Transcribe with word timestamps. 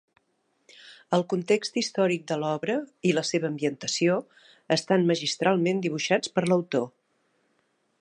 El 1.17 1.25
context 1.33 1.77
històric 1.81 2.25
de 2.31 2.39
l'obra 2.45 2.79
i 3.11 3.13
la 3.19 3.25
seva 3.33 3.49
ambientació 3.51 4.19
estan 4.79 5.09
magistralment 5.13 5.85
dibuixats 5.87 6.37
per 6.39 6.49
l'autor. 6.51 6.91